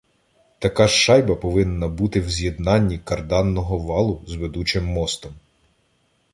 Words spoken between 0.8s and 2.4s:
ж шайба повинна бути в